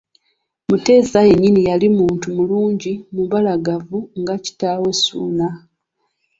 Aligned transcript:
Mutesa 0.69 1.19
yennyini 1.29 1.61
yali 1.69 1.87
muntu 1.97 2.25
mulungi 2.37 2.91
mubalagavu 3.13 3.99
nga 4.19 4.35
kitaawe 4.43 4.91
Ssuuna. 4.97 5.47